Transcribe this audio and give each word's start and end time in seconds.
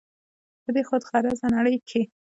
په 0.63 0.69
دې 0.75 0.81
خود 0.87 1.01
غرضه 1.09 1.47
نړۍ 1.55 1.75
کښې 1.87 2.01